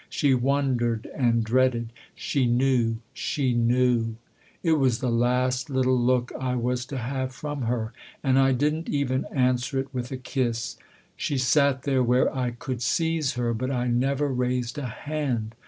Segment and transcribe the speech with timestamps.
[0.09, 4.15] She wondered and dreaded: she knew she knew!
[4.63, 7.93] It was the last little look I was to have from her,
[8.23, 10.75] and I didn't even answer it with a kiss.
[11.15, 15.53] She sat there where I could seize her, but I never raised a hand.